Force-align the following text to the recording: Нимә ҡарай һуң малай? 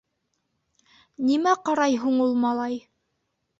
Нимә 1.27 1.53
ҡарай 1.69 2.01
һуң 2.07 2.19
малай? 2.47 2.81